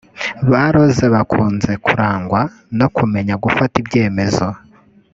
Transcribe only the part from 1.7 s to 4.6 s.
kurangwa no kumenya gufata ibyemezo